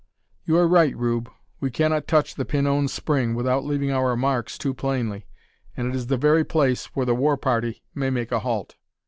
"You 0.45 0.57
are 0.57 0.67
right, 0.67 0.97
Rube. 0.97 1.29
We 1.59 1.69
cannot 1.69 2.07
touch 2.07 2.33
the 2.33 2.43
Pinon 2.43 2.87
spring 2.87 3.35
without 3.35 3.65
leaving 3.65 3.91
our 3.91 4.15
marks 4.17 4.57
too 4.57 4.73
plainly; 4.73 5.27
and 5.77 5.87
it 5.87 5.93
is 5.95 6.07
the 6.07 6.17
very 6.17 6.43
place 6.43 6.87
where 6.95 7.05
the 7.05 7.13
war 7.13 7.37
party 7.37 7.83
may 7.93 8.09
make 8.09 8.31
a 8.31 8.39
halt." 8.39 8.77